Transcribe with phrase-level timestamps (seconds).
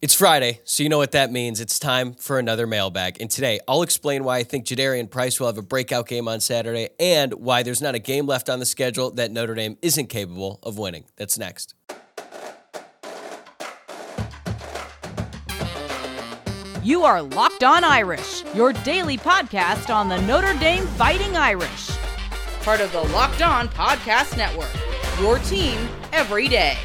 [0.00, 1.60] It's Friday, so you know what that means.
[1.60, 3.20] It's time for another mailbag.
[3.20, 6.38] And today, I'll explain why I think Jadarian Price will have a breakout game on
[6.38, 10.06] Saturday and why there's not a game left on the schedule that Notre Dame isn't
[10.06, 11.06] capable of winning.
[11.16, 11.74] That's next.
[16.84, 21.90] You are Locked On Irish, your daily podcast on the Notre Dame Fighting Irish.
[22.62, 24.70] Part of the Locked On Podcast Network,
[25.18, 26.78] your team every day.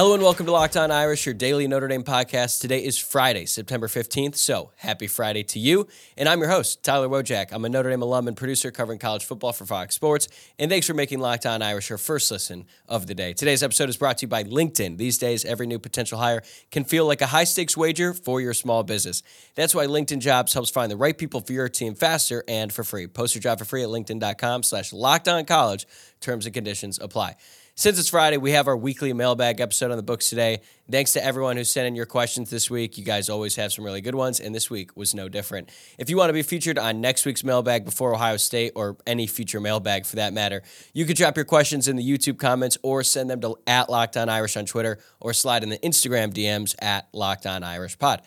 [0.00, 2.62] Hello and welcome to Locked On Irish, your daily Notre Dame podcast.
[2.62, 5.86] Today is Friday, September 15th, so happy Friday to you.
[6.16, 7.52] And I'm your host, Tyler Wojciak.
[7.52, 10.28] I'm a Notre Dame alum and producer covering college football for Fox Sports.
[10.58, 13.34] And thanks for making Locked On Irish your first listen of the day.
[13.34, 14.96] Today's episode is brought to you by LinkedIn.
[14.96, 16.40] These days, every new potential hire
[16.70, 19.22] can feel like a high stakes wager for your small business.
[19.54, 22.84] That's why LinkedIn Jobs helps find the right people for your team faster and for
[22.84, 23.06] free.
[23.06, 25.86] Post your job for free at linkedin.com slash locked college.
[26.22, 27.36] Terms and conditions apply.
[27.80, 30.60] Since it's Friday, we have our weekly mailbag episode on the books today.
[30.90, 32.98] Thanks to everyone who sent in your questions this week.
[32.98, 35.70] You guys always have some really good ones, and this week was no different.
[35.96, 39.26] If you want to be featured on next week's mailbag before Ohio State or any
[39.26, 43.02] future mailbag for that matter, you could drop your questions in the YouTube comments or
[43.02, 46.74] send them to at Locked On Irish on Twitter or slide in the Instagram DMs
[46.82, 48.20] at Locked On Irish Pod.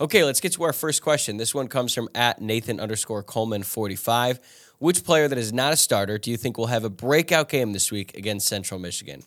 [0.00, 1.38] Okay, let's get to our first question.
[1.38, 4.38] This one comes from at Nathan underscore Coleman 45.
[4.82, 7.72] Which player that is not a starter do you think will have a breakout game
[7.72, 9.22] this week against Central Michigan?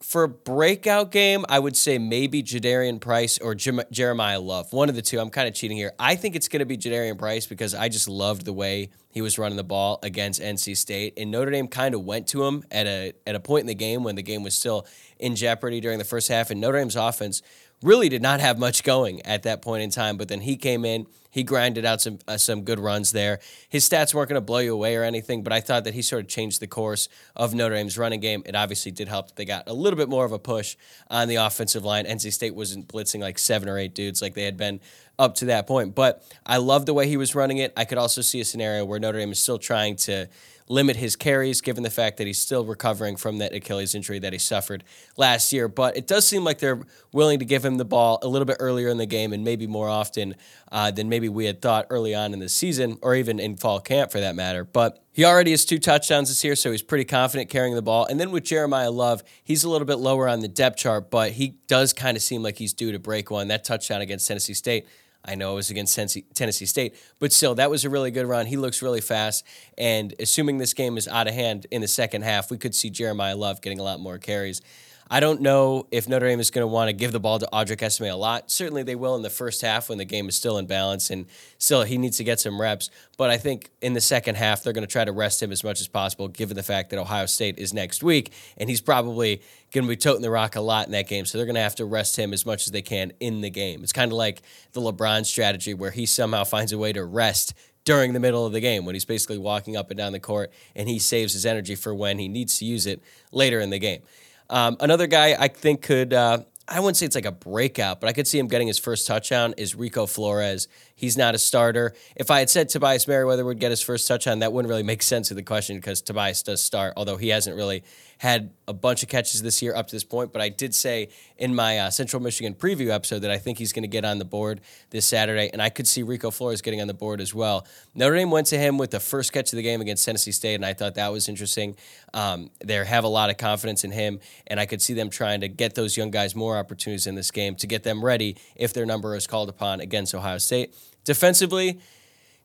[0.00, 4.72] For a breakout game, I would say maybe Jadarian Price or Jeremiyah Love.
[4.72, 5.20] One of the two.
[5.20, 5.92] I'm kind of cheating here.
[6.00, 9.22] I think it's going to be Jadarian Price because I just loved the way he
[9.22, 12.64] was running the ball against NC State, and Notre Dame kind of went to him
[12.72, 14.84] at a at a point in the game when the game was still
[15.20, 17.40] in jeopardy during the first half, and Notre Dame's offense
[17.82, 20.16] really did not have much going at that point in time.
[20.16, 23.40] But then he came in, he grinded out some uh, some good runs there.
[23.68, 26.02] His stats weren't going to blow you away or anything, but I thought that he
[26.02, 28.42] sort of changed the course of Notre Dame's running game.
[28.46, 30.76] It obviously did help that they got a little bit more of a push
[31.10, 32.06] on the offensive line.
[32.06, 34.80] NC State wasn't blitzing like seven or eight dudes like they had been
[35.18, 35.94] up to that point.
[35.94, 37.72] But I love the way he was running it.
[37.76, 40.28] I could also see a scenario where Notre Dame is still trying to
[40.68, 44.32] limit his carries given the fact that he's still recovering from that Achilles injury that
[44.32, 44.84] he suffered
[45.16, 45.68] last year.
[45.68, 46.80] But it does seem like they're
[47.12, 49.66] willing to give him the ball a little bit earlier in the game and maybe
[49.66, 50.34] more often
[50.72, 53.80] uh, than maybe we had thought early on in the season or even in fall
[53.80, 54.64] camp for that matter.
[54.64, 58.04] But he already has two touchdowns this year, so he's pretty confident carrying the ball.
[58.04, 61.32] And then with Jeremiyah Love, he's a little bit lower on the depth chart, but
[61.32, 63.48] he does kind of seem like he's due to break one.
[63.48, 64.86] That touchdown against Tennessee State
[65.26, 65.98] I know it was against
[66.34, 68.46] Tennessee State, but still, that was a really good run.
[68.46, 69.44] He looks really fast.
[69.76, 72.90] And assuming this game is out of hand in the second half, we could see
[72.90, 74.62] Jeremiyah Love getting a lot more carries.
[75.08, 77.48] I don't know if Notre Dame is going to want to give the ball to
[77.52, 78.50] Audric Estime a lot.
[78.50, 81.26] Certainly they will in the first half when the game is still in balance and
[81.58, 82.90] still he needs to get some reps.
[83.16, 85.62] But I think in the second half they're going to try to rest him as
[85.62, 89.40] much as possible, given the fact that Ohio State is next week and he's probably
[89.72, 91.24] going to be toting the rock a lot in that game.
[91.24, 93.50] So they're going to have to rest him as much as they can in the
[93.50, 93.84] game.
[93.84, 94.42] It's kind of like
[94.72, 98.52] the LeBron strategy where he somehow finds a way to rest during the middle of
[98.52, 101.46] the game when he's basically walking up and down the court and he saves his
[101.46, 103.00] energy for when he needs to use it
[103.30, 104.02] later in the game.
[104.48, 108.08] Um, another guy I think could, uh, I wouldn't say it's like a breakout, but
[108.08, 110.68] I could see him getting his first touchdown is Rico Flores.
[110.98, 111.92] He's not a starter.
[112.16, 115.02] If I had said Tobias Merriweather would get his first touchdown, that wouldn't really make
[115.02, 117.84] sense of the question because Tobias does start, although he hasn't really
[118.18, 120.32] had a bunch of catches this year up to this point.
[120.32, 123.74] But I did say in my uh, Central Michigan preview episode that I think he's
[123.74, 126.80] going to get on the board this Saturday, and I could see Rico Flores getting
[126.80, 127.66] on the board as well.
[127.94, 130.54] Notre Dame went to him with the first catch of the game against Tennessee State,
[130.54, 131.76] and I thought that was interesting.
[132.14, 135.42] Um, they have a lot of confidence in him, and I could see them trying
[135.42, 138.72] to get those young guys more opportunities in this game to get them ready if
[138.72, 140.74] their number is called upon against Ohio State.
[141.06, 141.78] Defensively,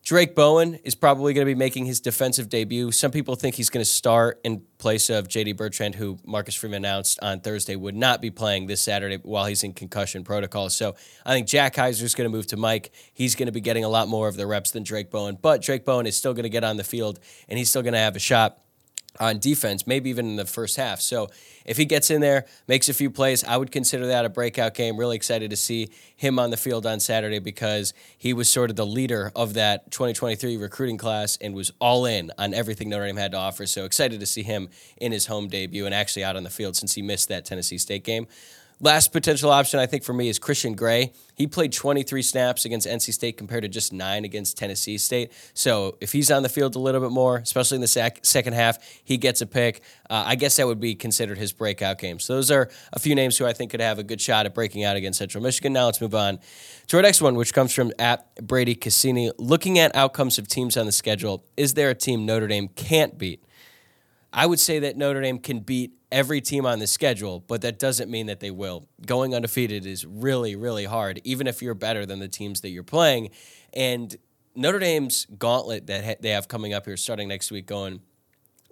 [0.03, 2.91] Drayk Bowen is probably going to be making his defensive debut.
[2.91, 6.77] Some people think he's going to start in place of JD Bertrand, who Marcus Freeman
[6.77, 10.69] announced on Thursday would not be playing this Saturday while he's in concussion protocol.
[10.69, 10.95] So
[11.25, 12.91] I think Jack Kiser is going to move to Mike.
[13.13, 15.61] He's going to be getting a lot more of the reps than Drayk Bowen, but
[15.61, 17.99] Drayk Bowen is still going to get on the field and he's still going to
[17.99, 18.59] have a shot
[19.19, 21.01] on defense, maybe even in the first half.
[21.01, 21.29] So
[21.65, 24.73] if he gets in there, makes a few plays, I would consider that a breakout
[24.73, 24.97] game.
[24.97, 28.75] Really excited to see him on the field on Saturday because he was sort of
[28.75, 33.17] the leader of that 2023 recruiting class and was all in on everything Notre Dame
[33.17, 33.65] had to offer.
[33.65, 36.75] So excited to see him in his home debut and actually out on the field
[36.75, 38.27] since he missed that Tennessee State game.
[38.83, 41.13] Last potential option, I think, for me is Christian Gray.
[41.35, 45.31] He played 23 snaps against NC State compared to just nine against Tennessee State.
[45.53, 48.53] So if he's on the field a little bit more, especially in the sec- second
[48.53, 49.83] half, he gets a pick.
[50.09, 52.17] Uh, I guess that would be considered his breakout game.
[52.17, 54.55] So those are a few names who I think could have a good shot at
[54.55, 55.73] breaking out against Central Michigan.
[55.73, 56.39] Now let's move on
[56.87, 59.31] to our next one, which comes from at Brady Cassini.
[59.37, 63.15] Looking at outcomes of teams on the schedule, is there a team Notre Dame can't
[63.15, 63.43] beat?
[64.33, 67.79] I would say that Notre Dame can beat every team on the schedule, but that
[67.79, 68.87] doesn't mean that they will.
[69.05, 72.83] Going undefeated is really, really hard, even if you're better than the teams that you're
[72.83, 73.29] playing.
[73.73, 74.15] And
[74.55, 78.01] Notre Dame's gauntlet that they have coming up here starting next week, going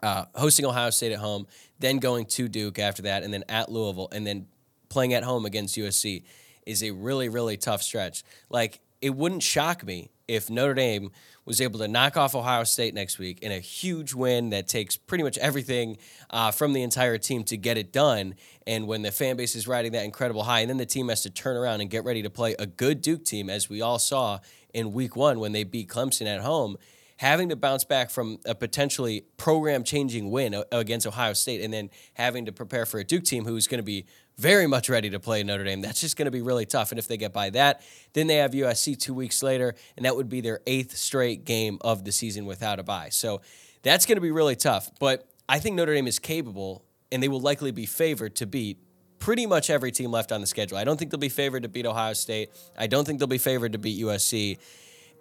[0.02, 1.46] uh, hosting Ohio State at home,
[1.80, 4.48] then going to Duke after that, and then at Louisville, and then
[4.90, 6.24] playing at home against USC
[6.66, 8.24] is a really, really tough stretch.
[8.50, 11.12] Like, it wouldn't shock me if Notre Dame
[11.46, 14.96] was able to knock off Ohio State next week in a huge win that takes
[14.96, 15.98] pretty much everything
[16.30, 18.36] uh, from the entire team to get it done.
[18.68, 21.24] And when the fan base is riding that incredible high, and then the team has
[21.24, 23.98] to turn around and get ready to play a good Duke team, as we all
[23.98, 24.40] saw
[24.74, 26.78] in week one when they beat Clemson at home
[27.20, 31.90] having to bounce back from a potentially program changing win against Ohio State and then
[32.14, 34.06] having to prepare for a Duke team who's going to be
[34.40, 35.82] very much ready to play Notre Dame.
[35.82, 36.92] That's just going to be really tough.
[36.92, 37.82] And if they get by that,
[38.14, 41.78] then they have USC two weeks later, and that would be their eighth straight game
[41.82, 43.10] of the season without a bye.
[43.10, 43.42] So
[43.84, 44.90] that's going to be really tough.
[45.00, 48.78] But I think Notre Dame is capable, and they will likely be favored to beat
[49.20, 50.78] pretty much every team left on the schedule.
[50.78, 52.50] I don't think they'll be favored to beat Ohio State.
[52.78, 54.58] I don't think they'll be favored to beat USC.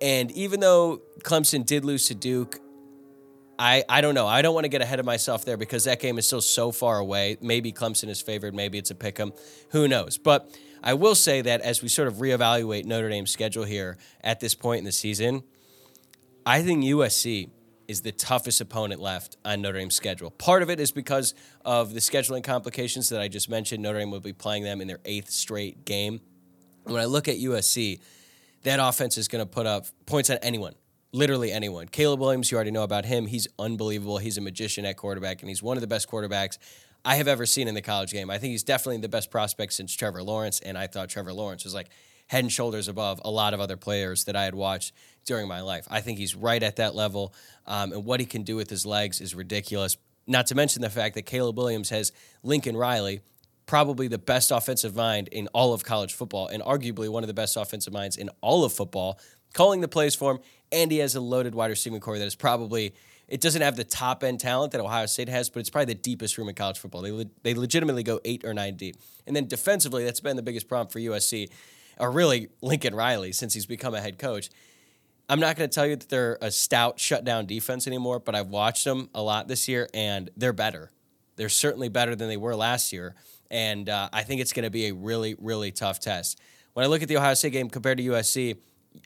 [0.01, 2.61] And even though Clemson did lose to Duke,
[3.59, 4.27] I, I don't know.
[4.27, 6.71] I don't want to get ahead of myself there because that game is still so
[6.71, 7.37] far away.
[7.41, 8.55] Maybe Clemson is favored.
[8.55, 9.33] Maybe it's a pick 'em.
[9.71, 10.17] Who knows?
[10.17, 14.39] But I will say that as we sort of reevaluate Notre Dame's schedule here at
[14.39, 15.43] this point in the season,
[16.47, 17.51] I think USC
[17.89, 20.31] is the toughest opponent left on Notre Dame's schedule.
[20.31, 21.35] Part of it is because
[21.65, 23.83] of the scheduling complications that I just mentioned.
[23.83, 26.21] Notre Dame will be playing them in their eighth straight game.
[26.85, 28.01] When I look at USC,
[28.63, 30.75] that offense is going to put up points on anyone
[31.13, 31.89] literally anyone.
[31.89, 33.27] Caleb Williams, you already know about him.
[33.27, 34.19] He's unbelievable.
[34.19, 36.59] He's a magician at quarterback, and he's one of the best quarterbacks
[37.05, 38.31] I have ever seen in the college game.
[38.31, 41.65] I think he's definitely the best prospect since Trevor Lawrence, and I thought Trevor Lawrence
[41.65, 41.89] was like
[42.27, 44.93] head and shoulders above a lot of other players that I had watched
[45.25, 45.87] during my life.
[45.91, 47.35] I think he's right at that level,
[47.67, 49.97] um, and what he can do with his legs is ridiculous.
[50.27, 52.13] Not to mention the fact that Caleb Williams has
[52.43, 53.21] Lincoln Riley,
[53.65, 57.35] probably the best offensive mind in all of college football, and arguably one of the
[57.35, 59.19] best offensive minds in all of football,
[59.55, 60.39] calling the plays for him
[60.73, 62.95] and he has a loaded wide receiving corps that is probably
[63.29, 66.01] it doesn't have the top end talent that Ohio State has, but it's probably the
[66.01, 67.03] deepest room in college football.
[67.03, 68.97] They le- they legitimately go eight or nine deep.
[69.27, 71.51] And then defensively, that's been the biggest problem for USC,
[71.99, 74.49] or really Lincoln Riley since he's become a head coach.
[75.29, 78.49] I'm not going to tell you that they're a stout shutdown defense anymore, but I've
[78.49, 80.91] watched them a lot this year, and they're better.
[81.37, 83.15] They're certainly better than they were last year,
[83.51, 86.41] and uh, I think it's going to be a really really tough test.
[86.73, 88.57] When I look at the Ohio State game compared to USC,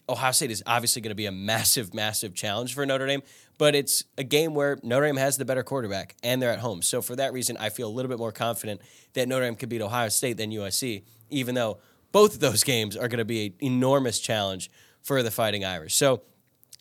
[0.08, 3.22] Ohio State is obviously going to be a massive, massive challenge for Notre Dame,
[3.58, 6.82] but it's a game where Notre Dame has the better quarterback and they're at home.
[6.82, 8.80] So for that reason, I feel a little bit more confident
[9.14, 11.78] that Notre Dame could beat Ohio State than USC, even though
[12.10, 14.70] both of those games are going to be an enormous challenge
[15.02, 15.94] for the Fighting Irish.
[15.94, 16.22] So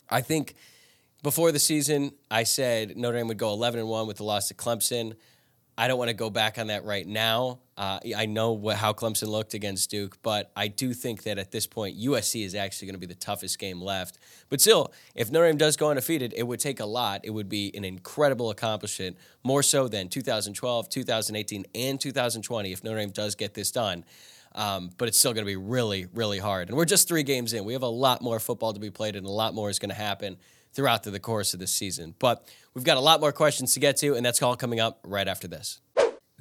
[0.09, 0.56] I think
[1.24, 4.48] before the season, I said Notre Dame would go 11 and 1 with the loss
[4.48, 5.15] to Clemson.
[5.78, 7.60] I don't want to go back on that right now.
[7.78, 11.52] Uh, I know what, how Clemson looked against Duke, but I do think that at
[11.52, 14.20] this point, USC is actually going to be the toughest game left.
[14.50, 17.22] But still, if Notre Dame does go undefeated, it would take a lot.
[17.24, 23.00] It would be an incredible accomplishment, more so than 2012, 2018, and 2020 if Notre
[23.00, 24.04] Dame does get this done.
[24.54, 26.68] Um, but it's still going to be really, really hard.
[26.68, 27.64] And we're just three games in.
[27.64, 29.90] We have a lot more football to be played, and a lot more is going
[29.90, 30.38] to happen
[30.74, 32.16] throughout the course of this season.
[32.20, 35.00] But we've got a lot more questions to get to, and that's all coming up
[35.04, 35.80] right after this.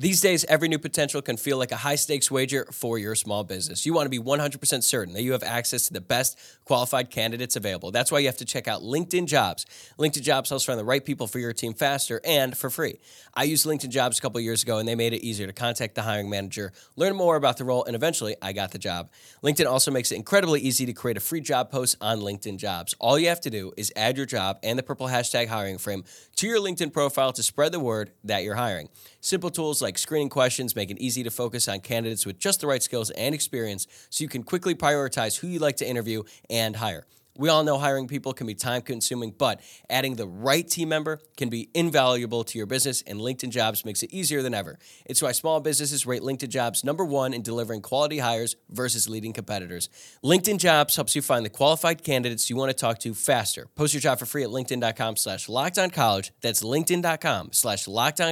[0.01, 3.45] These days, every new potential can feel like a high stakes wager for your small
[3.45, 3.85] business.
[3.85, 7.55] You want to be 100% certain that you have access to the best qualified candidates
[7.55, 7.91] available.
[7.91, 9.67] That's why you have to check out LinkedIn Jobs.
[9.99, 12.99] LinkedIn Jobs helps find the right people for your team faster and for free.
[13.35, 15.97] I used LinkedIn Jobs a couple years ago and they made it easier to contact
[15.97, 19.11] the hiring manager, learn more about the role, and eventually I got the job.
[19.45, 22.95] LinkedIn also makes it incredibly easy to create a free job post on LinkedIn Jobs.
[23.01, 26.05] All you have to do is add your job and the purple hashtag hiring frame
[26.37, 28.89] to your LinkedIn profile to spread the word that you're hiring.
[29.21, 32.67] Simple tools like screening questions make it easy to focus on candidates with just the
[32.67, 36.77] right skills and experience so you can quickly prioritize who you'd like to interview and
[36.77, 37.07] hire.
[37.41, 41.21] We all know hiring people can be time consuming, but adding the right team member
[41.39, 44.79] can be invaluable to your business, and LinkedIn Jobs makes it easier than ever.
[45.07, 49.33] It's why small businesses rate LinkedIn Jobs number one in delivering quality hires versus leading
[49.33, 49.89] competitors.
[50.23, 53.69] LinkedIn Jobs helps you find the qualified candidates you want to talk to faster.
[53.75, 56.33] Post your job for free at LinkedIn.com slash college.
[56.43, 57.87] That's LinkedIn.com slash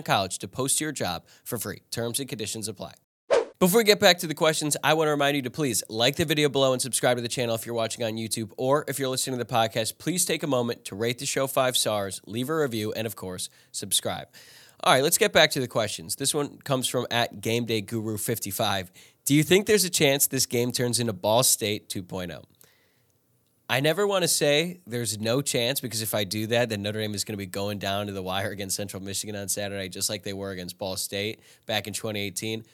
[0.05, 1.81] college to post your job for free.
[1.91, 2.93] Terms and conditions apply.
[3.61, 6.15] Before we get back to the questions, I want to remind you to please like
[6.15, 9.01] the video below and subscribe to the channel if you're watching on YouTube or if
[9.01, 9.99] you're listening to the podcast.
[9.99, 13.17] Please take a moment to rate the show five stars, leave a review, and of
[13.17, 14.29] course, subscribe.
[14.85, 16.15] All right, let's get back to the questions.
[16.15, 18.93] This one comes from at Game Day Guru 55.
[19.25, 22.45] Do you think there's a chance this game turns into Ball State 2.0?
[23.69, 27.01] I never want to say there's no chance because if I do that, then Notre
[27.01, 29.89] Dame is going to be going down to the wire against Central Michigan on Saturday,
[29.89, 32.65] just like they were against Ball State back in 2018.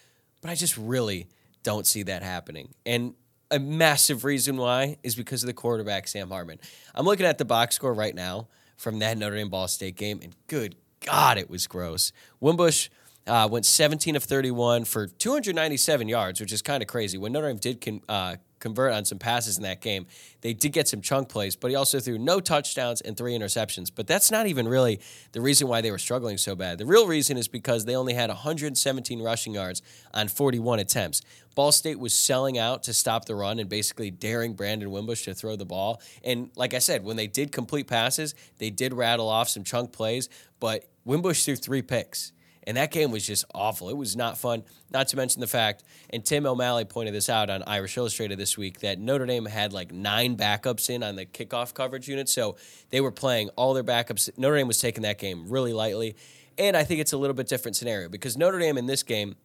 [0.44, 1.26] But I just really
[1.62, 2.74] don't see that happening.
[2.84, 3.14] And
[3.50, 6.60] a massive reason why is because of the quarterback, Sam Hartman.
[6.94, 10.20] I'm looking at the box score right now from that Notre Dame Ball State game,
[10.22, 12.12] and good God, it was gross.
[12.40, 12.90] Wimbush
[13.26, 17.16] uh, went 17 of 31 for 297 yards, which is kind of crazy.
[17.16, 20.06] When Notre Dame did con- uh, convert on some passes in that game,
[20.40, 23.90] they did get some chunk plays, but he also threw no touchdowns and three interceptions.
[23.94, 25.00] But that's not even really
[25.32, 26.78] the reason why they were struggling so bad.
[26.78, 29.82] The real reason is because they only had 117 rushing yards
[30.14, 31.20] on 41 attempts.
[31.54, 35.34] Ball State was selling out to stop the run and basically daring Brandon Wimbush to
[35.34, 36.00] throw the ball.
[36.24, 39.92] And like I said, when they did complete passes, they did rattle off some chunk
[39.92, 42.32] plays, but Wimbush threw three picks.
[42.66, 43.90] And that game was just awful.
[43.90, 44.64] It was not fun.
[44.90, 48.56] Not to mention the fact, and Tim O'Malley pointed this out on Irish Illustrated this
[48.56, 52.28] week, that Notre Dame had like nine backups in on the kickoff coverage unit.
[52.28, 52.56] So
[52.90, 54.30] they were playing all their backups.
[54.38, 56.16] Notre Dame was taking that game really lightly.
[56.56, 59.36] And I think it's a little bit different scenario because Notre Dame in this game,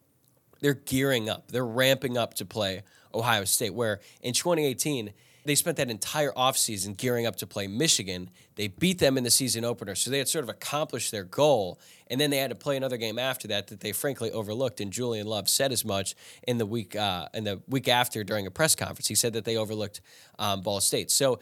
[0.62, 1.52] they're gearing up.
[1.52, 2.84] They're ramping up to play
[3.14, 5.12] Ohio State, where in 2018,
[5.50, 8.30] they spent that entire offseason gearing up to play Michigan.
[8.56, 11.80] They beat them in the season opener, so they had sort of accomplished their goal.
[12.08, 14.80] And then they had to play another game after that that they frankly overlooked.
[14.80, 16.16] And Julian Love said as much
[16.48, 19.08] in the week uh, in the week after during a press conference.
[19.08, 20.02] He said that they overlooked
[20.38, 21.10] um, Ball State.
[21.10, 21.40] So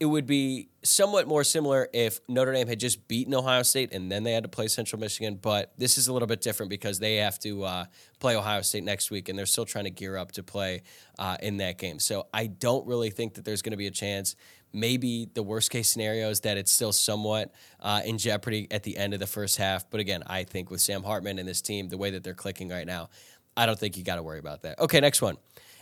[0.00, 4.10] it would be somewhat more similar if Notre Dame had just beaten Ohio State and
[4.10, 5.38] then they had to play Central Michigan.
[5.40, 7.84] But this is a little bit different because they have to uh,
[8.20, 10.82] play Ohio State next week and they're still trying to gear up to play
[11.18, 11.98] uh, in that game.
[11.98, 14.36] So I don't really think that there's going to be a chance.
[14.72, 18.96] Maybe the worst case scenario is that it's still somewhat uh, in jeopardy at the
[18.96, 19.90] end of the first half.
[19.90, 22.68] But again, I think with Sam Hartman and this team, the way that they're clicking
[22.68, 23.08] right now,
[23.56, 24.78] I don't think you got to worry about that.
[24.78, 25.38] Okay, next one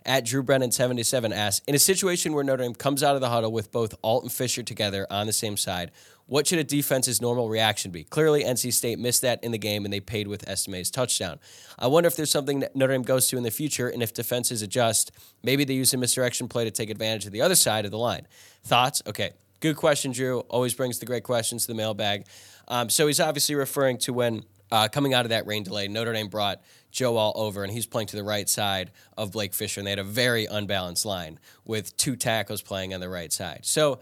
[0.07, 3.29] at Drew Brennan 77 asks In a situation where Notre Dame comes out of the
[3.29, 5.91] huddle with both Alt and Fisher together on the same side,
[6.27, 8.05] what should a defense's normal reaction be?
[8.05, 11.39] Clearly, NC State missed that in the game and they paid with Estime's touchdown.
[11.79, 14.15] I wonder if there's something that Notre Dame goes to in the future and if
[14.15, 17.85] defenses adjust, maybe they use a misdirection play to take advantage of the other side
[17.85, 18.27] of the line.
[18.65, 19.03] Thoughts?
[19.07, 19.33] Okay.
[19.61, 20.41] Good question, Drew.
[20.41, 22.27] Always brings the great questions to the mailbag.
[22.69, 26.13] Um, so he's obviously referring to when uh, coming out of that rain delay, Notre
[26.13, 29.81] Dame brought Joe Alt over, and he's playing to the right side of Blake Fisher,
[29.81, 33.61] and they had a very unbalanced line with two tackles playing on the right side.
[33.63, 34.01] So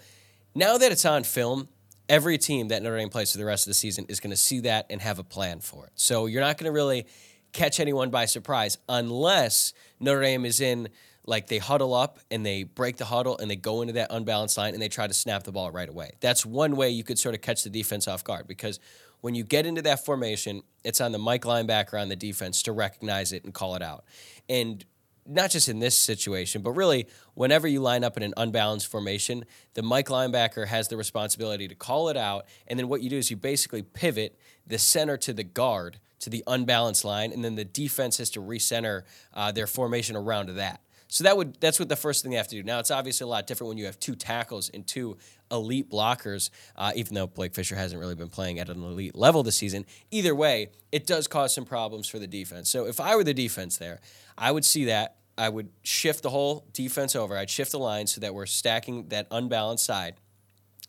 [0.54, 1.68] now that it's on film,
[2.08, 4.36] every team that Notre Dame plays for the rest of the season is going to
[4.36, 5.92] see that and have a plan for it.
[5.94, 7.06] So you're not going to really
[7.52, 10.88] catch anyone by surprise unless Notre Dame is in
[11.26, 14.58] like they huddle up and they break the huddle and they go into that unbalanced
[14.58, 16.12] line and they try to snap the ball right away.
[16.20, 18.78] That's one way you could sort of catch the defense off guard because
[19.24, 22.72] when you get into that formation, it's on the Mike linebacker on the defense to
[22.72, 24.04] recognize it and call it out.
[24.50, 24.84] And
[25.26, 29.46] not just in this situation, but really whenever you line up in an unbalanced formation,
[29.72, 32.44] the Mike linebacker has the responsibility to call it out.
[32.66, 36.28] And then what you do is you basically pivot the center to the guard to
[36.28, 40.82] the unbalanced line, and then the defense has to recenter uh, their formation around that.
[41.14, 42.64] So that would that's what the first thing they have to do.
[42.64, 45.16] Now it's obviously a lot different when you have two tackles and two
[45.48, 46.50] elite blockers.
[46.74, 49.86] Uh, even though Blake Fisher hasn't really been playing at an elite level this season,
[50.10, 52.68] either way, it does cause some problems for the defense.
[52.68, 54.00] So if I were the defense there,
[54.36, 55.18] I would see that.
[55.38, 57.38] I would shift the whole defense over.
[57.38, 60.16] I'd shift the line so that we're stacking that unbalanced side.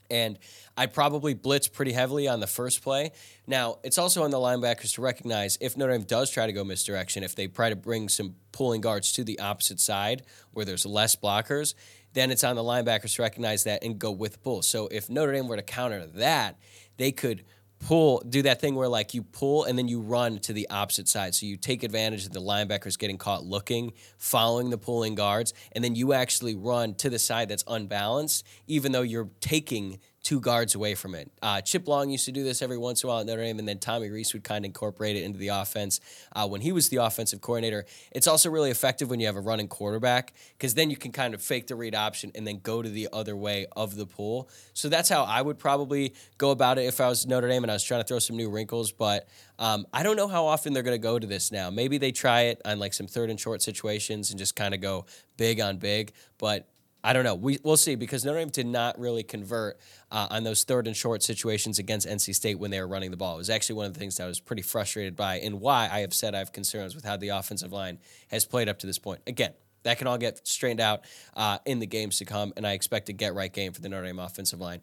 [0.10, 0.38] And
[0.78, 3.12] I'd probably blitz pretty heavily on the first play.
[3.48, 6.64] Now, it's also on the linebackers to recognize if Notre Dame does try to go
[6.64, 10.86] misdirection, if they try to bring some pulling guards to the opposite side where there's
[10.86, 11.74] less blockers,
[12.14, 14.62] then it's on the linebackers to recognize that and go with the pull.
[14.62, 16.58] So if Notre Dame were to counter that,
[16.98, 17.44] they could
[17.80, 21.08] pull, do that thing where like you pull and then you run to the opposite
[21.08, 21.36] side.
[21.36, 25.84] So you take advantage of the linebackers getting caught looking, following the pulling guards, and
[25.84, 30.74] then you actually run to the side that's unbalanced, even though you're taking two guards
[30.74, 31.32] away from it.
[31.40, 33.60] Uh, Chip Long used to do this every once in a while at Notre Dame,
[33.60, 36.00] and then Tommy Rees would kind of incorporate it into the offense
[36.36, 37.86] uh, when he was the offensive coordinator.
[38.12, 41.36] It's also really effective when you have a running quarterback because then you can kind
[41.36, 44.50] of fake the read option and then go to the other way of the pool.
[44.74, 47.70] So that's how I would probably go about it if I was Notre Dame and
[47.70, 48.92] I was trying to throw some new wrinkles.
[48.92, 49.30] But
[49.60, 51.70] um, I don't know how often they're going to go to this now.
[51.70, 54.82] Maybe they try it on like some third and short situations and just kind of
[54.82, 55.06] go
[55.38, 56.14] big on big.
[56.40, 56.68] But
[57.06, 57.36] I don't know.
[57.36, 59.80] We, we'll see because Notre Dame did not really convert
[60.12, 63.18] uh, on those third and short situations against NC State when they were running the
[63.18, 63.36] ball.
[63.36, 65.88] It was actually one of the things that I was pretty frustrated by and why
[65.92, 68.88] I have said I have concerns with how the offensive line has played up to
[68.88, 69.22] this point.
[69.28, 72.72] Again, that can all get straightened out uh, in the games to come, and I
[72.72, 74.82] expect a get right game for the Notre Dame offensive line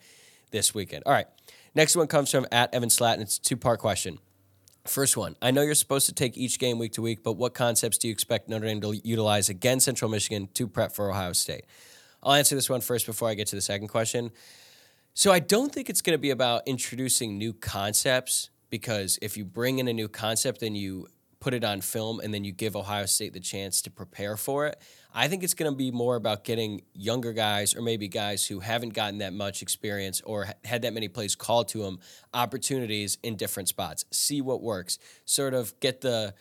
[0.53, 1.03] this weekend.
[1.07, 1.27] All right.
[1.75, 3.21] Next one comes from at Evan Slatton.
[3.21, 4.21] It's a two part question.
[4.87, 7.55] First one, I know you're supposed to take each game week to week, but what
[7.55, 11.33] concepts do you expect Notre Dame to utilize against Central Michigan to prep for Ohio
[11.33, 11.65] State?
[12.23, 14.31] I'll answer this one first before I get to the second question.
[15.15, 19.45] So I don't think it's going to be about introducing new concepts because if you
[19.45, 21.09] bring in a new concept, then you
[21.43, 24.69] put it on film and then you give Ohio State the chance to prepare for
[24.69, 24.81] it.
[25.13, 28.61] I think it's going to be more about getting younger guys or maybe guys who
[28.61, 31.99] haven't gotten that much experience or had that many plays called to them
[32.33, 34.05] opportunities in different spots.
[34.13, 35.01] See what works.
[35.25, 36.33] Sort of get the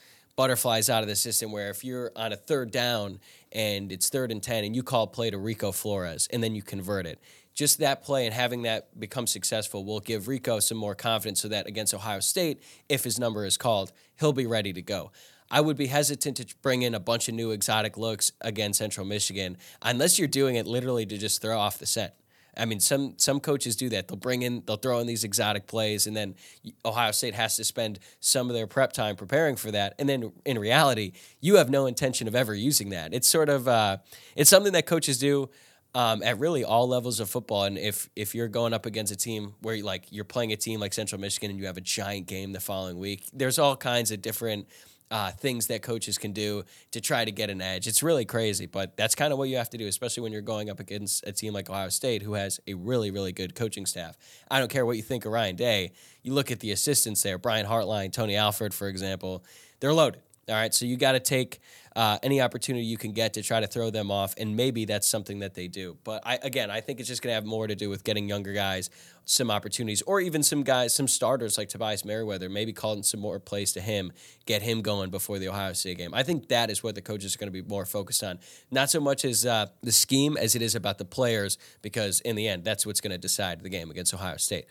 [0.42, 3.20] butterflies out of the system where if you're on a third down
[3.52, 6.64] and it's third and 10 and you call play to Rico Flores and then you
[6.64, 7.22] convert it
[7.54, 11.48] just that play and having that become successful will give Rico some more confidence so
[11.50, 15.12] that against Ohio State, if his number is called, he'll be ready to go.
[15.52, 19.06] I would be hesitant to bring in a bunch of new exotic looks against Central
[19.06, 22.14] Michigan unless you're doing it literally to just throw off the scent.
[22.58, 24.08] I mean, some some coaches do that.
[24.08, 26.36] They'll bring in, they'll throw in these exotic plays, and then
[26.84, 29.96] Ohio State has to spend some of their prep time preparing for that.
[30.00, 33.14] And then in reality, you have no intention of ever using that.
[33.14, 33.98] It's sort of uh,
[34.36, 35.50] it's something that coaches do
[35.94, 37.64] um, at really all levels of football.
[37.64, 40.58] And if if you're going up against a team where you, like you're playing a
[40.58, 43.76] team like Central Michigan and you have a giant game the following week, there's all
[43.76, 44.68] kinds of different
[45.12, 47.86] uh, things that coaches can do to try to get an edge.
[47.86, 50.42] It's really crazy, but that's kind of what you have to do, especially when you're
[50.42, 53.86] going up against a team like Ohio State, who has a really, really good coaching
[53.86, 54.18] staff.
[54.50, 55.92] I don't care what you think of Ryan Day.
[56.24, 59.44] You look at the assistants there, Brian Hartline, Tony Alford, for example,
[59.82, 60.22] they're loaded.
[60.52, 61.62] All right, so you got to take
[61.96, 65.08] uh, any opportunity you can get to try to throw them off, and maybe that's
[65.08, 65.98] something that they do.
[66.04, 68.28] But I, again, I think it's just going to have more to do with getting
[68.28, 68.90] younger guys
[69.24, 73.40] some opportunities, or even some guys, some starters like Tobias Merriweather, maybe calling some more
[73.40, 74.12] plays to him,
[74.46, 76.14] get him going before the Ohio State game.
[76.14, 78.40] I think that is what the coaches are going to be more focused on,
[78.72, 82.36] not so much as uh, the scheme as it is about the players, because in
[82.36, 84.66] the end, that's what's going to decide the game against Ohio State.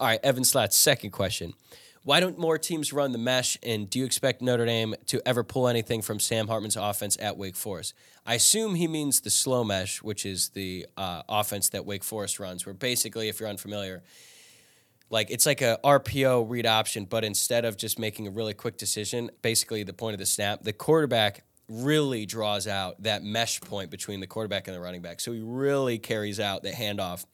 [0.00, 1.52] All right, Evan Slat's second question.
[2.02, 3.58] Why don't more teams run the mesh?
[3.62, 7.36] And do you expect Notre Dame to ever pull anything from Sam Hartman's offense at
[7.36, 7.92] Wake Forest?
[8.24, 12.40] I assume he means the slow mesh, which is the uh, offense that Wake Forest
[12.40, 14.02] runs, where basically, if you're unfamiliar,
[15.10, 18.78] like it's like a RPO read option, but instead of just making a really quick
[18.78, 23.90] decision, basically the point of the snap, the quarterback really draws out that mesh point
[23.90, 25.20] between the quarterback and the running back.
[25.20, 27.26] So he really carries out the handoff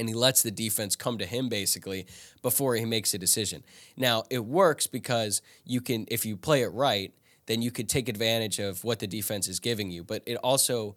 [0.00, 2.06] and he lets the defense come to him basically
[2.40, 3.62] before he makes a decision.
[3.98, 7.12] Now, it works because you can if you play it right,
[7.46, 10.96] then you could take advantage of what the defense is giving you, but it also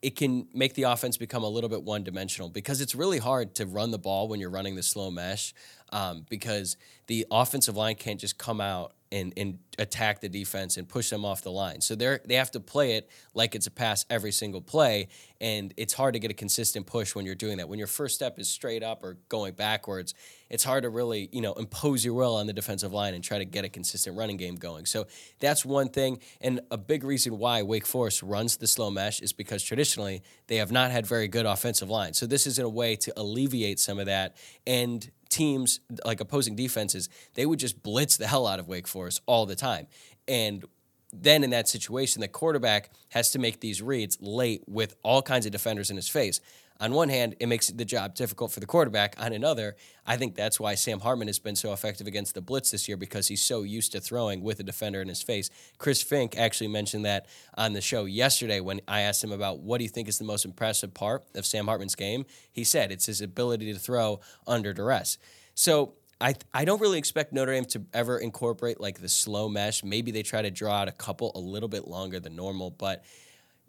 [0.00, 3.54] it can make the offense become a little bit one dimensional because it's really hard
[3.56, 5.52] to run the ball when you're running the slow mesh
[5.92, 10.88] um, because the offensive line can't just come out and, and attack the defense and
[10.88, 11.80] push them off the line.
[11.80, 15.08] So they they have to play it like it's a pass every single play,
[15.40, 17.68] and it's hard to get a consistent push when you're doing that.
[17.68, 20.14] When your first step is straight up or going backwards,
[20.48, 23.38] it's hard to really you know impose your will on the defensive line and try
[23.38, 24.86] to get a consistent running game going.
[24.86, 25.06] So
[25.40, 29.32] that's one thing, and a big reason why Wake Forest runs the slow mesh is
[29.32, 32.14] because traditionally they have not had very good offensive line.
[32.14, 36.56] So this is in a way to alleviate some of that and teams like opposing
[36.56, 39.86] defenses, they would just blitz the hell out of Wake Forest all the time.
[40.28, 40.64] And
[41.12, 45.46] then in that situation, the quarterback has to make these reads late with all kinds
[45.46, 46.40] of defenders in his face.
[46.80, 49.14] On one hand, it makes the job difficult for the quarterback.
[49.18, 52.70] On another, I think that's why Sam Hartman has been so effective against the blitz
[52.70, 55.50] this year because he's so used to throwing with a defender in his face.
[55.76, 59.76] Chris Fink actually mentioned that on the show yesterday when I asked him about what
[59.76, 62.24] do you think is the most impressive part of Sam Hartman's game.
[62.50, 65.18] He said it's his ability to throw under duress.
[65.54, 69.82] So I I don't really expect Notre Dame to ever incorporate like the slow mesh.
[69.82, 73.04] Maybe they try to draw out a couple a little bit longer than normal, but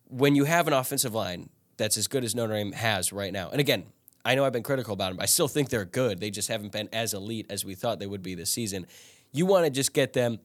[0.07, 1.49] when you have an offensive line
[1.81, 3.49] that's as good as Notre Dame has right now.
[3.49, 3.85] And again,
[4.23, 5.19] I know I've been critical about them.
[5.19, 6.19] I still think they're good.
[6.19, 8.85] They just haven't been as elite as we thought they would be this season.
[9.31, 10.39] You want to just get them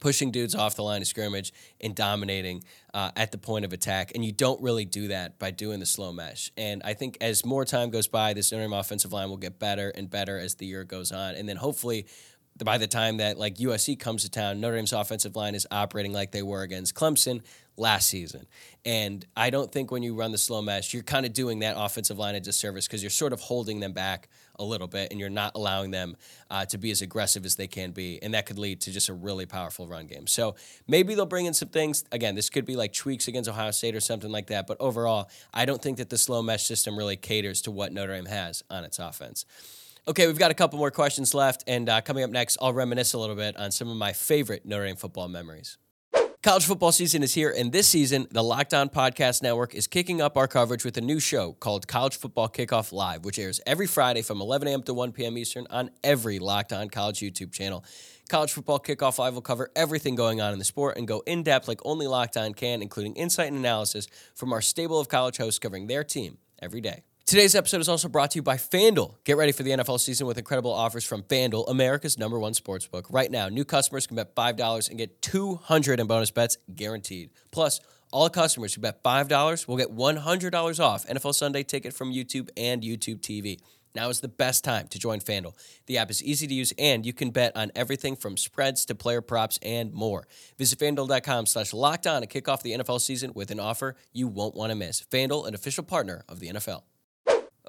[0.00, 2.62] pushing dudes off the line of scrimmage and dominating
[2.94, 4.12] uh, at the point of attack.
[4.14, 6.50] And you don't really do that by doing the slow mesh.
[6.56, 9.58] And I think as more time goes by, this Notre Dame offensive line will get
[9.58, 11.34] better and better as the year goes on.
[11.34, 12.06] And then hopefully
[12.58, 16.12] by the time that like USC comes to town, Notre Dame's offensive line is operating
[16.12, 17.42] like they were against Clemson
[17.78, 18.46] last season.
[18.84, 21.76] And I don't think when you run the slow mesh, you're kind of doing that
[21.78, 25.20] offensive line a disservice because you're sort of holding them back a little bit and
[25.20, 26.16] you're not allowing them
[26.50, 28.20] uh, to be as aggressive as they can be.
[28.22, 30.26] And that could lead to just a really powerful run game.
[30.26, 32.04] So maybe they'll bring in some things.
[32.10, 34.66] Again, this could be like tweaks against Ohio State or something like that.
[34.66, 38.14] But overall, I don't think that the slow mesh system really caters to what Notre
[38.14, 39.44] Dame has on its offense.
[40.08, 43.12] Okay, we've got a couple more questions left, and uh, coming up next, I'll reminisce
[43.12, 45.76] a little bit on some of my favorite Notre Dame football memories.
[46.42, 50.22] College football season is here, and this season, the Locked On Podcast Network is kicking
[50.22, 53.86] up our coverage with a new show called College Football Kickoff Live, which airs every
[53.86, 54.82] Friday from 11 a.m.
[54.84, 55.36] to 1 p.m.
[55.36, 57.84] Eastern on every Locked On College YouTube channel.
[58.30, 61.42] College Football Kickoff Live will cover everything going on in the sport and go in
[61.42, 65.36] depth like only Locked On can, including insight and analysis from our stable of college
[65.36, 67.02] hosts covering their team every day.
[67.28, 69.16] Today's episode is also brought to you by FanDuel.
[69.24, 72.86] Get ready for the NFL season with incredible offers from FanDuel, America's number one sports
[72.86, 73.06] book.
[73.10, 77.28] Right now, new customers can bet $5 and get 200 in bonus bets guaranteed.
[77.50, 82.48] Plus, all customers who bet $5 will get $100 off NFL Sunday ticket from YouTube
[82.56, 83.60] and YouTube TV.
[83.94, 85.52] Now is the best time to join FanDuel.
[85.84, 88.94] The app is easy to use and you can bet on everything from spreads to
[88.94, 90.26] player props and more.
[90.56, 94.28] Visit FanDuel.com slash locked on to kick off the NFL season with an offer you
[94.28, 95.02] won't want to miss.
[95.02, 96.84] FanDuel, an official partner of the NFL.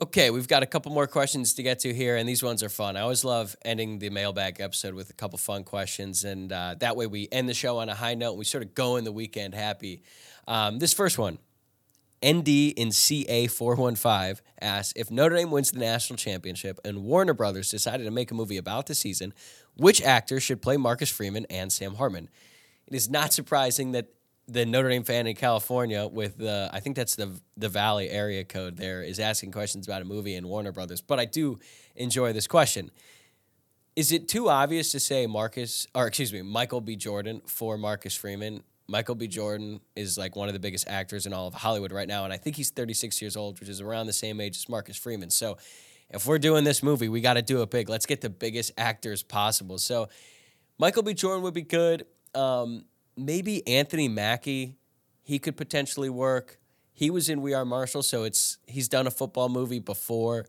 [0.02, 2.70] Okay, we've got a couple more questions to get to here, and these ones are
[2.70, 2.96] fun.
[2.96, 6.96] I always love ending the mailbag episode with a couple fun questions, and uh, that
[6.96, 9.04] way we end the show on a high note and we sort of go in
[9.04, 10.02] the weekend happy.
[10.48, 11.38] Um, this first one,
[12.26, 18.06] ND in CA415 asks If Notre Dame wins the national championship and Warner Brothers decided
[18.06, 19.34] to make a movie about the season,
[19.76, 22.30] which actor should play Marcus Freeman and Sam Hartman?
[22.88, 24.08] It is not surprising that
[24.52, 28.44] the Notre Dame fan in California with the I think that's the the Valley area
[28.44, 31.02] code there is asking questions about a movie in Warner Brothers.
[31.02, 31.60] But I do
[31.96, 32.92] enjoy this question.
[33.96, 36.96] Is it too obvious to say Marcus or excuse me, Michael B.
[36.96, 38.64] Jordan for Marcus Freeman?
[38.88, 39.28] Michael B.
[39.28, 42.34] Jordan is like one of the biggest actors in all of Hollywood right now, and
[42.34, 45.30] I think he's 36 years old, which is around the same age as Marcus Freeman.
[45.30, 45.58] So
[46.10, 47.88] if we're doing this movie, we got to do it big.
[47.88, 49.78] Let's get the biggest actors possible.
[49.78, 50.10] So
[50.80, 51.14] Michael B.
[51.14, 52.08] Jordan would be good.
[52.34, 52.86] Um,
[53.20, 54.76] maybe Anthony Mackie,
[55.24, 56.60] he could potentially work.
[56.94, 60.46] He was in We Are Marshall, so it's he's done a football movie before.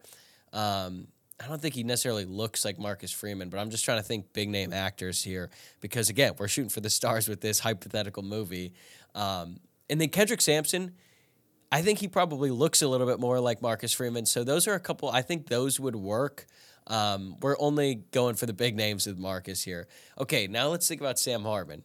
[0.53, 1.09] Um,
[1.43, 4.33] I don't think he necessarily looks like Marcus Freeman, but I'm just trying to think
[4.33, 8.73] big name actors here because again, we're shooting for the stars with this hypothetical movie.
[9.15, 10.93] Um, and then Kendrick Sampson,
[11.73, 14.27] I think he probably looks a little bit more like Marcus Freeman.
[14.27, 15.09] So those are a couple.
[15.09, 16.47] I think those would work.
[16.87, 19.87] Um, we're only going for the big names with Marcus here.
[20.19, 21.85] Okay, now let's think about Sam Hartman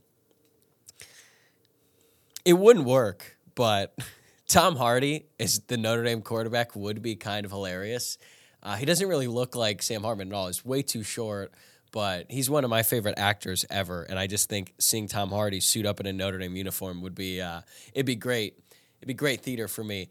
[2.45, 3.97] it wouldn't work, but
[4.47, 8.17] Tom Hardy is the Notre Dame quarterback would be kind of hilarious.
[8.61, 10.47] Uh, he doesn't really look like Sam Hartman at all.
[10.47, 11.51] He's way too short,
[11.91, 14.03] but he's one of my favorite actors ever.
[14.03, 17.15] And I just think seeing Tom Hardy suit up in a Notre Dame uniform would
[17.15, 17.61] be uh,
[17.93, 18.59] it'd be great.
[18.99, 20.09] It'd be great theater for me.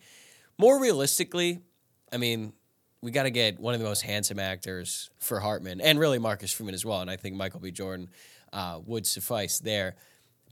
[0.58, 1.60] More realistically,
[2.12, 2.52] I mean,
[3.00, 6.52] we got to get one of the most handsome actors for Hartman and really Marcus
[6.52, 7.00] Freeman as well.
[7.00, 7.70] And I think Michael B.
[7.70, 8.08] Jordan
[8.52, 9.96] uh, would suffice there.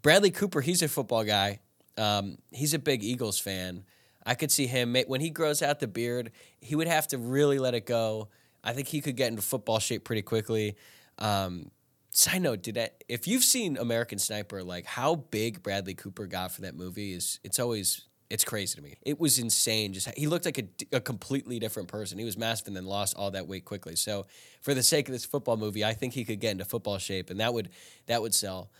[0.03, 1.61] Bradley Cooper, he's a football guy.
[1.97, 3.85] Um, he's a big Eagles fan.
[4.25, 6.31] I could see him when he grows out the beard.
[6.61, 8.29] He would have to really let it go.
[8.63, 10.77] I think he could get into football shape pretty quickly.
[11.19, 11.71] Um,
[12.11, 13.03] side note, did that?
[13.09, 17.41] If you've seen American Sniper, like how big Bradley Cooper got for that movie is
[17.43, 18.97] it's always it's crazy to me.
[19.03, 19.93] It was insane.
[19.93, 22.19] Just he looked like a, a completely different person.
[22.19, 23.95] He was massive and then lost all that weight quickly.
[23.97, 24.27] So
[24.63, 27.29] for the sake of this football movie, I think he could get into football shape,
[27.29, 27.71] and that would
[28.07, 28.71] that would sell.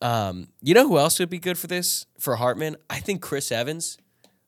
[0.00, 2.76] Um, you know who else would be good for this for Hartman?
[2.88, 3.98] I think Chris Evans.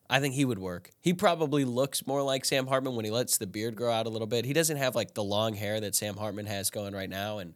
[0.09, 0.91] I think he would work.
[0.99, 4.09] He probably looks more like Sam Hartman when he lets the beard grow out a
[4.09, 4.45] little bit.
[4.45, 7.39] He doesn't have like the long hair that Sam Hartman has going right now.
[7.39, 7.55] And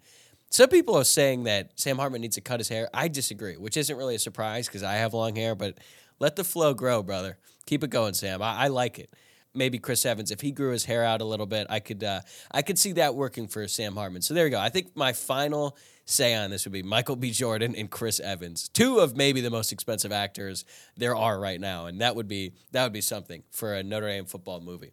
[0.49, 2.89] some people are saying that Sam Hartman needs to cut his hair.
[2.93, 5.77] I disagree, which isn't really a surprise because I have long hair, but
[6.19, 7.37] let the flow grow, brother.
[7.65, 8.41] Keep it going, Sam.
[8.41, 9.13] I, I like it
[9.53, 10.31] maybe Chris Evans.
[10.31, 12.93] If he grew his hair out a little bit, I could uh, I could see
[12.93, 14.21] that working for Sam Hartman.
[14.21, 14.59] So there you go.
[14.59, 17.31] I think my final say on this would be Michael B.
[17.31, 20.63] Jordan and Chris Evans, two of maybe the most expensive actors
[20.95, 24.07] there are right now, and that would be that would be something for a Notre
[24.07, 24.91] Dame football movie.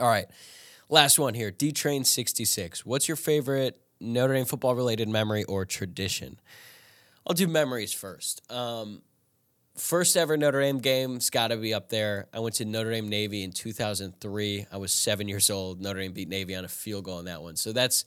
[0.00, 0.26] All right,
[0.88, 1.50] last one here.
[1.50, 2.84] D Train sixty six.
[2.84, 6.40] What's your favorite Notre Dame football related memory or tradition?
[7.26, 8.42] I'll do memories first.
[8.52, 9.02] Um,
[9.76, 12.26] first ever Notre Dame game's got to be up there.
[12.32, 14.66] I went to Notre Dame Navy in 2003.
[14.70, 15.80] I was seven years old.
[15.80, 17.56] Notre Dame beat Navy on a field goal in that one.
[17.56, 18.04] So that's,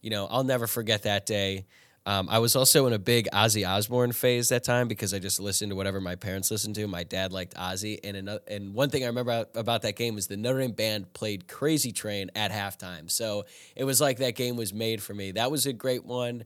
[0.00, 1.66] you know, I'll never forget that day.
[2.06, 5.40] Um, I was also in a big Ozzy Osbourne phase that time because I just
[5.40, 6.86] listened to whatever my parents listened to.
[6.86, 10.26] My dad liked Ozzy, and another, and one thing I remember about, that game was
[10.26, 13.10] the Notre Dame band played Crazy Train at halftime.
[13.10, 13.44] So
[13.76, 15.32] it was like that game was made for me.
[15.32, 16.44] That was a great one.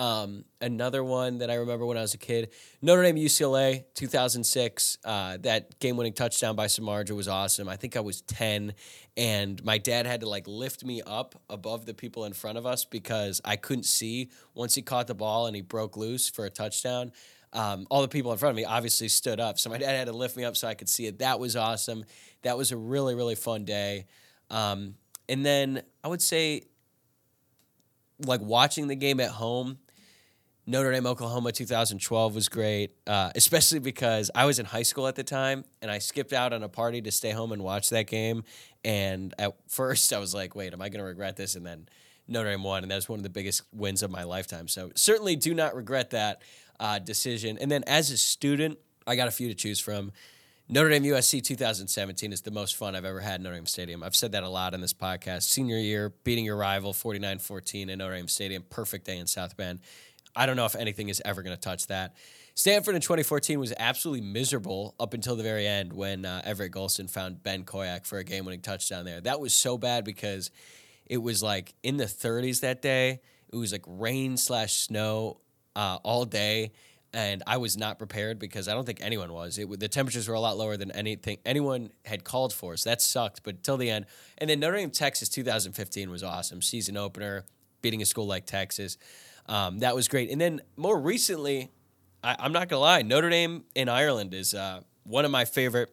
[0.00, 4.96] Um, another one that I remember when I was a kid, Notre Dame UCLA 2006.
[5.04, 7.68] Uh, that game-winning touchdown by Samardzija was awesome.
[7.68, 8.72] I think I was 10,
[9.18, 12.64] and my dad had to like lift me up above the people in front of
[12.64, 16.46] us because I couldn't see once he caught the ball and he broke loose for
[16.46, 17.12] a touchdown.
[17.52, 20.06] Um, all the people in front of me obviously stood up, so my dad had
[20.06, 21.18] to lift me up so I could see it.
[21.18, 22.06] That was awesome.
[22.40, 24.06] That was a really really fun day.
[24.48, 24.94] Um,
[25.28, 26.62] and then I would say
[28.26, 29.78] like watching the game at home,
[30.66, 35.14] Notre Dame, Oklahoma 2012 was great, uh, especially because I was in high school at
[35.14, 38.06] the time and I skipped out on a party to stay home and watch that
[38.06, 38.44] game.
[38.84, 41.54] And at first, I was like, wait, am I going to regret this?
[41.54, 41.88] And then
[42.28, 44.68] Notre Dame won, and that was one of the biggest wins of my lifetime.
[44.68, 46.42] So certainly do not regret that
[46.78, 47.58] uh, decision.
[47.58, 50.12] And then as a student, I got a few to choose from.
[50.68, 54.04] Notre Dame USC 2017 is the most fun I've ever had in Notre Dame Stadium.
[54.04, 55.42] I've said that a lot in this podcast.
[55.42, 59.56] Senior year, beating your rival 49 14 in Notre Dame Stadium, perfect day in South
[59.56, 59.80] Bend.
[60.34, 62.14] I don't know if anything is ever going to touch that.
[62.54, 67.08] Stanford in 2014 was absolutely miserable up until the very end when uh, Everett Golson
[67.08, 69.20] found Ben Koyack for a game winning touchdown there.
[69.20, 70.50] That was so bad because
[71.06, 73.20] it was like in the 30s that day.
[73.52, 75.40] It was like rain slash snow
[75.74, 76.72] uh, all day.
[77.12, 79.58] And I was not prepared because I don't think anyone was.
[79.58, 83.02] It, the temperatures were a lot lower than anything anyone had called for, so that
[83.02, 83.42] sucked.
[83.42, 84.06] But till the end,
[84.38, 86.62] and then Notre Dame Texas 2015 was awesome.
[86.62, 87.44] Season opener,
[87.82, 88.96] beating a school like Texas.
[89.50, 90.30] Um, that was great.
[90.30, 91.70] And then more recently,
[92.22, 95.90] I, am not gonna lie, Notre Dame in Ireland is uh, one of my favorite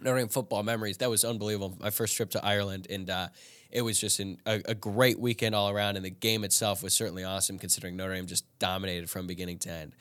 [0.00, 0.98] Notre Dame football memories.
[0.98, 1.76] That was unbelievable.
[1.80, 3.28] My first trip to Ireland, and uh,
[3.72, 5.96] it was just an, a, a, great weekend all around.
[5.96, 9.70] And the game itself was certainly awesome, considering Notre Dame just dominated from beginning to
[9.70, 9.96] end.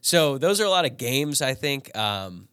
[0.00, 1.42] So those are a lot of games.
[1.42, 2.46] I think um,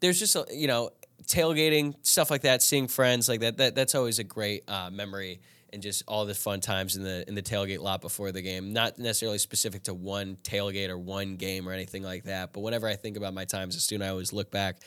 [0.00, 0.90] there's just a, you know
[1.26, 3.56] tailgating stuff like that, seeing friends like that.
[3.56, 5.40] That that's always a great uh, memory
[5.72, 8.72] and just all the fun times in the in the tailgate lot before the game.
[8.72, 12.88] Not necessarily specific to one tailgate or one game or anything like that, but whenever
[12.88, 14.78] I think about my time as a student, I always look back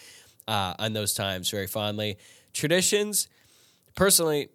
[0.47, 2.17] uh, on those times very fondly.
[2.53, 3.27] Traditions,
[3.95, 4.49] personally,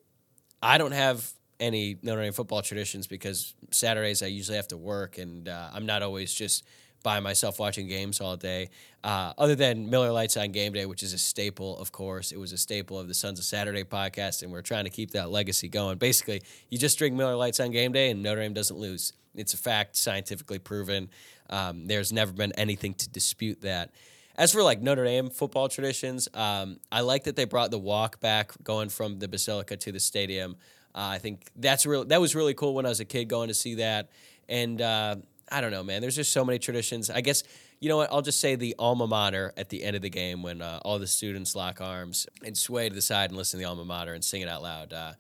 [0.63, 5.19] I don't have any Notre Dame football traditions because Saturdays I usually have to work,
[5.19, 6.65] and uh, I'm not always just
[7.07, 8.69] by myself watching games all day.
[9.05, 12.33] Uh, other than Miller Lites on game day, which is a staple, of course.
[12.33, 15.13] It was a staple of the Sons of Saturday podcast, and we're trying to keep
[15.13, 15.99] that legacy going.
[15.99, 19.13] Basically, you just drink Miller Lites on game day, and Notre Dame doesn't lose.
[19.37, 21.09] It's a fact, scientifically proven.
[21.49, 23.93] Um, there's never been anything to dispute that.
[24.35, 28.19] As for like Notre Dame football traditions, um, I like that they brought the walk
[28.19, 30.57] back, going from the Basilica to the stadium.
[30.93, 32.05] Uh, I think that's real.
[32.05, 34.09] That was really cool when I was a kid going to see that,
[34.49, 35.17] and uh,
[35.51, 36.01] I don't know, man.
[36.01, 37.09] There's just so many traditions.
[37.09, 37.43] I guess
[37.81, 38.11] you know what?
[38.11, 40.99] I'll just say the alma mater at the end of the game when uh, all
[40.99, 44.15] the students lock arms and sway to the side and listen to the alma mater
[44.15, 44.93] and sing it out loud.
[44.93, 45.13] Uh,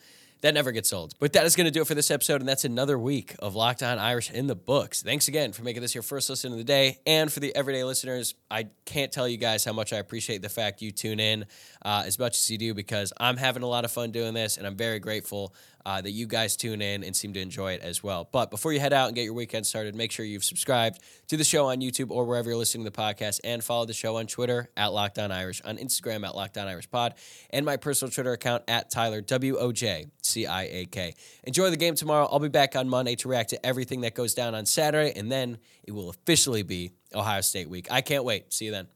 [0.42, 1.14] that never gets old.
[1.18, 3.54] But that is going to do it for this episode, and that's another week of
[3.54, 5.02] Locked On Irish in the books.
[5.02, 7.84] Thanks again for making this your first listen of the day, and for the everyday
[7.84, 11.46] listeners, I can't tell you guys how much I appreciate the fact you tune in
[11.82, 14.56] uh, as much as you do because I'm having a lot of fun doing this,
[14.58, 15.54] and I'm very grateful
[15.86, 18.28] uh, that you guys tune in and seem to enjoy it as well.
[18.32, 21.36] But before you head out and get your weekend started, make sure you've subscribed to
[21.36, 24.16] the show on YouTube or wherever you're listening to the podcast, and follow the show
[24.16, 27.14] on Twitter at Locked On Irish, on Instagram at Locked On Irish Pod,
[27.50, 31.14] and my personal Twitter account at Tyler W O J C I A K.
[31.44, 32.28] Enjoy the game tomorrow.
[32.30, 35.30] I'll be back on Monday to react to everything that goes down on Saturday, and
[35.30, 37.86] then it will officially be Ohio State week.
[37.92, 38.52] I can't wait.
[38.52, 38.95] See you then.